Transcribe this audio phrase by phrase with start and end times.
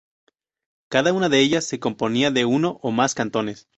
[0.89, 3.69] Cada una de ellas se componía de uno o más cantones.